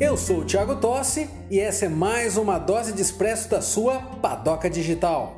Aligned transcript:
Eu 0.00 0.16
sou 0.16 0.42
o 0.42 0.44
Thiago 0.44 0.76
Tossi 0.76 1.28
e 1.50 1.58
essa 1.58 1.86
é 1.86 1.88
mais 1.88 2.36
uma 2.36 2.56
dose 2.56 2.92
de 2.92 3.02
expresso 3.02 3.50
da 3.50 3.60
sua 3.60 4.00
Padoca 4.00 4.70
Digital. 4.70 5.36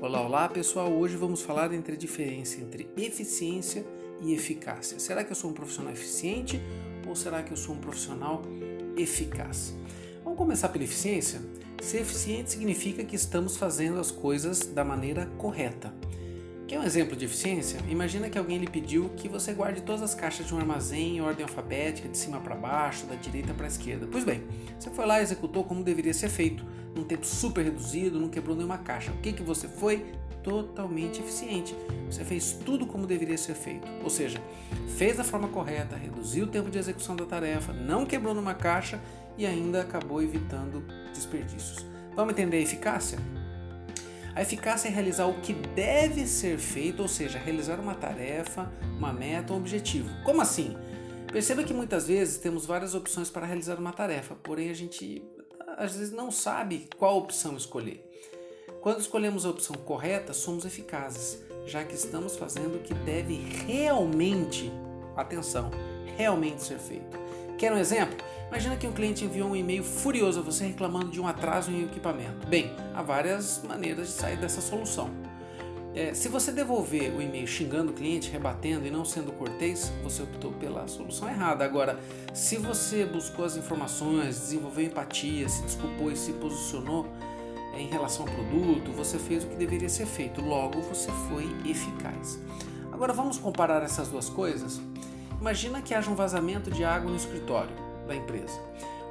Olá, 0.00 0.20
olá 0.20 0.48
pessoal! 0.48 0.92
Hoje 0.92 1.16
vamos 1.16 1.42
falar 1.42 1.72
entre 1.72 1.94
a 1.94 1.98
diferença 1.98 2.60
entre 2.60 2.88
eficiência 2.96 3.84
e 4.20 4.32
eficácia. 4.32 5.00
Será 5.00 5.24
que 5.24 5.32
eu 5.32 5.36
sou 5.36 5.50
um 5.50 5.54
profissional 5.54 5.92
eficiente 5.92 6.62
ou 7.04 7.16
será 7.16 7.42
que 7.42 7.50
eu 7.50 7.56
sou 7.56 7.74
um 7.74 7.78
profissional 7.80 8.42
eficaz? 8.96 9.74
Vamos 10.34 10.46
começar 10.46 10.68
pela 10.70 10.82
eficiência? 10.82 11.40
Ser 11.80 12.00
eficiente 12.00 12.50
significa 12.50 13.04
que 13.04 13.14
estamos 13.14 13.56
fazendo 13.56 14.00
as 14.00 14.10
coisas 14.10 14.66
da 14.66 14.84
maneira 14.84 15.26
correta. 15.38 15.94
Quer 16.66 16.80
um 16.80 16.82
exemplo 16.82 17.14
de 17.14 17.24
eficiência? 17.24 17.78
Imagina 17.88 18.28
que 18.28 18.36
alguém 18.36 18.58
lhe 18.58 18.66
pediu 18.66 19.10
que 19.10 19.28
você 19.28 19.52
guarde 19.52 19.82
todas 19.82 20.02
as 20.02 20.12
caixas 20.12 20.44
de 20.44 20.52
um 20.52 20.58
armazém 20.58 21.18
em 21.18 21.20
ordem 21.20 21.44
alfabética, 21.44 22.08
de 22.08 22.18
cima 22.18 22.40
para 22.40 22.56
baixo, 22.56 23.06
da 23.06 23.14
direita 23.14 23.54
para 23.54 23.66
a 23.66 23.68
esquerda. 23.68 24.08
Pois 24.10 24.24
bem, 24.24 24.42
você 24.76 24.90
foi 24.90 25.06
lá 25.06 25.20
e 25.20 25.22
executou 25.22 25.62
como 25.62 25.84
deveria 25.84 26.12
ser 26.12 26.28
feito, 26.28 26.66
num 26.96 27.04
tempo 27.04 27.24
super 27.24 27.64
reduzido, 27.64 28.18
não 28.18 28.28
quebrou 28.28 28.56
nenhuma 28.56 28.78
caixa. 28.78 29.12
O 29.12 29.18
que, 29.18 29.32
que 29.32 29.42
você 29.44 29.68
foi? 29.68 30.04
Totalmente 30.44 31.20
eficiente. 31.20 31.74
Você 32.08 32.22
fez 32.22 32.52
tudo 32.64 32.86
como 32.86 33.06
deveria 33.06 33.38
ser 33.38 33.54
feito. 33.54 33.88
Ou 34.02 34.10
seja, 34.10 34.40
fez 34.96 35.16
da 35.16 35.24
forma 35.24 35.48
correta, 35.48 35.96
reduziu 35.96 36.44
o 36.44 36.48
tempo 36.48 36.70
de 36.70 36.78
execução 36.78 37.16
da 37.16 37.24
tarefa, 37.24 37.72
não 37.72 38.04
quebrou 38.04 38.34
numa 38.34 38.54
caixa 38.54 39.00
e 39.38 39.46
ainda 39.46 39.80
acabou 39.80 40.22
evitando 40.22 40.84
desperdícios. 41.12 41.84
Vamos 42.14 42.34
entender 42.34 42.58
a 42.58 42.60
eficácia? 42.60 43.18
A 44.34 44.42
eficácia 44.42 44.88
é 44.88 44.90
realizar 44.90 45.26
o 45.26 45.40
que 45.40 45.52
deve 45.52 46.26
ser 46.26 46.58
feito, 46.58 47.00
ou 47.00 47.08
seja, 47.08 47.38
realizar 47.38 47.80
uma 47.80 47.94
tarefa, 47.94 48.70
uma 48.98 49.12
meta, 49.12 49.52
um 49.52 49.56
objetivo. 49.56 50.10
Como 50.24 50.42
assim? 50.42 50.76
Perceba 51.32 51.64
que 51.64 51.72
muitas 51.72 52.06
vezes 52.06 52.38
temos 52.38 52.66
várias 52.66 52.94
opções 52.94 53.30
para 53.30 53.46
realizar 53.46 53.78
uma 53.78 53.92
tarefa, 53.92 54.34
porém 54.34 54.70
a 54.70 54.74
gente 54.74 55.22
às 55.76 55.96
vezes 55.96 56.12
não 56.12 56.30
sabe 56.30 56.88
qual 56.96 57.16
opção 57.16 57.56
escolher. 57.56 58.08
Quando 58.84 59.00
escolhemos 59.00 59.46
a 59.46 59.48
opção 59.48 59.74
correta, 59.76 60.34
somos 60.34 60.66
eficazes, 60.66 61.42
já 61.66 61.82
que 61.82 61.94
estamos 61.94 62.36
fazendo 62.36 62.76
o 62.76 62.80
que 62.80 62.92
deve 62.92 63.34
realmente, 63.66 64.70
atenção, 65.16 65.70
realmente 66.18 66.62
ser 66.62 66.78
feito. 66.78 67.18
Quer 67.56 67.72
um 67.72 67.78
exemplo? 67.78 68.14
Imagina 68.48 68.76
que 68.76 68.86
um 68.86 68.92
cliente 68.92 69.24
enviou 69.24 69.48
um 69.48 69.56
e-mail 69.56 69.82
furioso 69.82 70.40
a 70.40 70.42
você 70.42 70.66
reclamando 70.66 71.10
de 71.10 71.18
um 71.18 71.26
atraso 71.26 71.70
em 71.70 71.82
equipamento. 71.82 72.46
Bem, 72.46 72.76
há 72.94 73.02
várias 73.02 73.62
maneiras 73.66 74.08
de 74.08 74.12
sair 74.12 74.36
dessa 74.36 74.60
solução. 74.60 75.08
É, 75.94 76.12
se 76.12 76.28
você 76.28 76.52
devolver 76.52 77.10
o 77.16 77.22
e-mail 77.22 77.46
xingando 77.46 77.90
o 77.90 77.94
cliente, 77.94 78.30
rebatendo 78.30 78.86
e 78.86 78.90
não 78.90 79.06
sendo 79.06 79.32
cortês, 79.32 79.90
você 80.02 80.22
optou 80.22 80.52
pela 80.52 80.86
solução 80.88 81.26
errada. 81.26 81.64
Agora, 81.64 81.98
se 82.34 82.58
você 82.58 83.06
buscou 83.06 83.46
as 83.46 83.56
informações, 83.56 84.38
desenvolveu 84.40 84.84
empatia, 84.84 85.48
se 85.48 85.62
desculpou 85.62 86.12
e 86.12 86.16
se 86.16 86.34
posicionou 86.34 87.06
em 87.78 87.86
relação 87.86 88.26
ao 88.26 88.32
produto, 88.32 88.92
você 88.92 89.18
fez 89.18 89.44
o 89.44 89.48
que 89.48 89.56
deveria 89.56 89.88
ser 89.88 90.06
feito. 90.06 90.40
Logo, 90.40 90.80
você 90.80 91.10
foi 91.28 91.44
eficaz. 91.68 92.38
Agora, 92.92 93.12
vamos 93.12 93.38
comparar 93.38 93.82
essas 93.82 94.08
duas 94.08 94.28
coisas? 94.28 94.80
Imagina 95.40 95.82
que 95.82 95.94
haja 95.94 96.10
um 96.10 96.14
vazamento 96.14 96.70
de 96.70 96.84
água 96.84 97.10
no 97.10 97.16
escritório 97.16 97.74
da 98.06 98.14
empresa. 98.14 98.58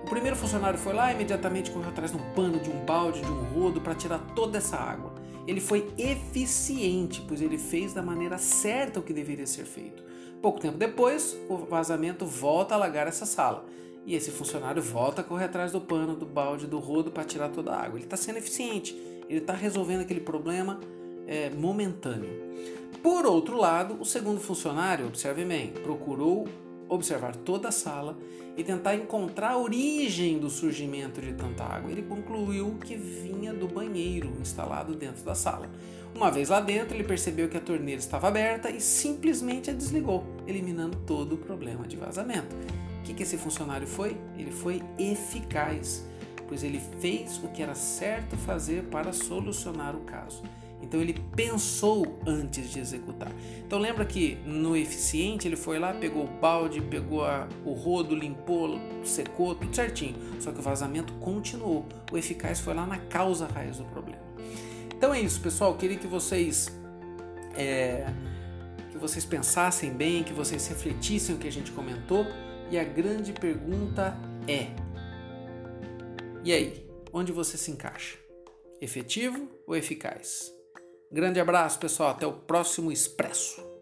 O 0.03 0.09
primeiro 0.09 0.35
funcionário 0.35 0.77
foi 0.77 0.93
lá 0.93 1.11
e 1.11 1.15
imediatamente 1.15 1.71
correu 1.71 1.89
atrás 1.89 2.11
de 2.11 2.17
um 2.17 2.33
pano, 2.33 2.59
de 2.59 2.69
um 2.69 2.83
balde, 2.85 3.21
de 3.21 3.31
um 3.31 3.43
rodo 3.43 3.79
para 3.79 3.95
tirar 3.95 4.19
toda 4.35 4.57
essa 4.57 4.77
água. 4.77 5.13
Ele 5.47 5.61
foi 5.61 5.93
eficiente, 5.97 7.23
pois 7.27 7.41
ele 7.41 7.57
fez 7.57 7.93
da 7.93 8.01
maneira 8.01 8.37
certa 8.37 8.99
o 8.99 9.03
que 9.03 9.13
deveria 9.13 9.45
ser 9.45 9.65
feito. 9.65 10.03
Pouco 10.41 10.59
tempo 10.59 10.77
depois, 10.77 11.37
o 11.49 11.57
vazamento 11.57 12.25
volta 12.25 12.73
a 12.73 12.77
alagar 12.77 13.07
essa 13.07 13.25
sala. 13.25 13.65
E 14.05 14.15
esse 14.15 14.31
funcionário 14.31 14.81
volta 14.81 15.21
a 15.21 15.23
correr 15.23 15.45
atrás 15.45 15.71
do 15.71 15.79
pano, 15.79 16.15
do 16.15 16.25
balde, 16.25 16.67
do 16.67 16.79
rodo 16.79 17.11
para 17.11 17.23
tirar 17.23 17.49
toda 17.49 17.71
a 17.71 17.83
água. 17.83 17.97
Ele 17.97 18.05
está 18.05 18.17
sendo 18.17 18.37
eficiente, 18.37 18.93
ele 19.29 19.39
está 19.39 19.53
resolvendo 19.53 20.01
aquele 20.01 20.19
problema 20.19 20.79
é, 21.25 21.49
momentâneo. 21.49 22.29
Por 23.01 23.25
outro 23.25 23.57
lado, 23.57 23.97
o 23.99 24.05
segundo 24.05 24.39
funcionário, 24.39 25.07
observe 25.07 25.45
bem, 25.45 25.71
procurou 25.83 26.47
observar 26.87 27.35
toda 27.35 27.69
a 27.69 27.71
sala 27.71 28.17
e 28.55 28.63
tentar 28.63 28.95
encontrar 28.95 29.51
a 29.51 29.57
origem 29.57 30.37
do 30.37 30.49
surgimento 30.49 31.21
de 31.21 31.33
tanta 31.33 31.63
água. 31.63 31.91
Ele 31.91 32.03
concluiu 32.03 32.77
que 32.85 32.95
vinha 32.95 33.53
do 33.53 33.67
banheiro 33.67 34.31
instalado 34.39 34.95
dentro 34.95 35.23
da 35.23 35.33
sala. 35.33 35.69
Uma 36.13 36.29
vez 36.29 36.49
lá 36.49 36.59
dentro, 36.59 36.95
ele 36.95 37.03
percebeu 37.03 37.49
que 37.49 37.57
a 37.57 37.61
torneira 37.61 37.99
estava 37.99 38.27
aberta 38.27 38.69
e 38.69 38.79
simplesmente 38.79 39.71
a 39.71 39.73
desligou, 39.73 40.23
eliminando 40.45 40.97
todo 41.07 41.33
o 41.33 41.37
problema 41.37 41.87
de 41.87 41.97
vazamento. 41.97 42.55
O 43.03 43.05
que, 43.05 43.13
que 43.13 43.23
esse 43.23 43.37
funcionário 43.37 43.85
foi? 43.85 44.15
Ele 44.37 44.49
foi 44.49 44.81
eficaz, 44.97 46.07
pois 46.47 46.63
ele 46.63 46.79
fez 47.01 47.37
o 47.43 47.49
que 47.49 47.61
era 47.61 47.75
certo 47.75 48.37
fazer 48.37 48.83
para 48.83 49.11
solucionar 49.11 49.93
o 49.93 50.05
caso. 50.05 50.41
Então 50.81 51.01
ele 51.01 51.13
pensou 51.35 52.17
antes 52.25 52.69
de 52.69 52.79
executar. 52.79 53.29
Então 53.67 53.77
lembra 53.77 54.05
que 54.05 54.35
no 54.45 54.73
eficiente 54.77 55.49
ele 55.49 55.57
foi 55.57 55.79
lá, 55.79 55.93
pegou 55.93 56.23
o 56.23 56.27
balde, 56.27 56.79
pegou 56.79 57.25
a, 57.25 57.45
o 57.65 57.73
rodo, 57.73 58.15
limpou, 58.15 58.79
secou, 59.03 59.53
tudo 59.53 59.75
certinho. 59.75 60.15
Só 60.39 60.53
que 60.53 60.59
o 60.59 60.61
vazamento 60.61 61.11
continuou. 61.15 61.85
O 62.09 62.17
eficaz 62.17 62.61
foi 62.61 62.73
lá 62.73 62.85
na 62.85 62.99
causa 62.99 63.47
raiz 63.47 63.79
do 63.79 63.83
problema. 63.83 64.23
Então 64.95 65.13
é 65.13 65.19
isso, 65.19 65.41
pessoal. 65.41 65.75
queria 65.75 65.97
que 65.97 66.07
vocês 66.07 66.71
é, 67.53 68.05
que 68.91 68.97
vocês 68.97 69.25
pensassem 69.25 69.91
bem, 69.91 70.23
que 70.23 70.31
vocês 70.31 70.65
refletissem 70.69 71.35
o 71.35 71.37
que 71.37 71.49
a 71.49 71.51
gente 71.51 71.69
comentou. 71.73 72.25
E 72.71 72.77
a 72.77 72.83
grande 72.83 73.33
pergunta 73.33 74.17
é: 74.47 74.67
e 76.43 76.51
aí, 76.51 76.85
onde 77.13 77.31
você 77.31 77.57
se 77.57 77.71
encaixa? 77.71 78.17
Efetivo 78.81 79.49
ou 79.65 79.75
eficaz? 79.75 80.53
Grande 81.09 81.39
abraço, 81.39 81.79
pessoal. 81.79 82.09
Até 82.09 82.27
o 82.27 82.33
próximo 82.33 82.91
Expresso. 82.91 83.72